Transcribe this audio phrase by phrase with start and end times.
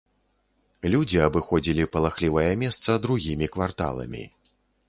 [0.93, 4.23] Людзі абыходзілі палахлівае месца другімі кварталамі.